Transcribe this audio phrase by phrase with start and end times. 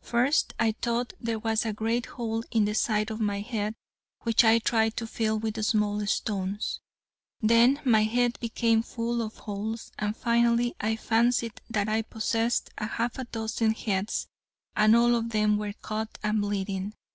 [0.00, 3.74] First I thought there was a great hole in the side of my head,
[4.22, 6.80] which I tried to fill with small stones.
[7.42, 12.86] Then my head became full of holes, and finally I fancied that I possessed a
[12.86, 14.26] half dozen heads
[14.74, 16.94] and all of them were cut and bleeding.